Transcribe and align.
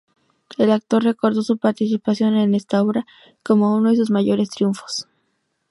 El 0.57 0.71
actor 0.71 1.03
recordó 1.03 1.43
su 1.43 1.59
participación 1.59 2.35
en 2.35 2.55
esta 2.55 2.81
obra 2.81 3.05
como 3.43 3.75
uno 3.77 3.91
de 3.91 3.97
sus 3.97 4.09
mayores 4.09 4.49
triunfos. 4.49 5.07